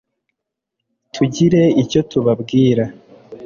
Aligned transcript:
tugire 1.13 1.61
icyo 1.83 2.01
tubabwira 2.11 2.83